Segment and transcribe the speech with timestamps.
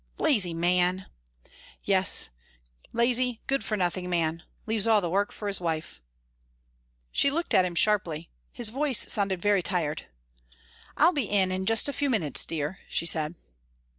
[0.17, 1.05] "Lazy man!"
[1.83, 2.31] "Yes
[2.91, 6.01] lazy good for nothing man leaves all the work for his wife."
[7.11, 8.31] She looked at him sharply.
[8.51, 10.07] His voice sounded very tired.
[10.97, 13.35] "I'll be in in just a few minutes, dear," she said.